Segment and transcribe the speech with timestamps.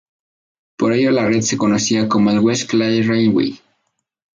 [0.79, 3.59] Por ello la red se conocía como el West Clare Railway.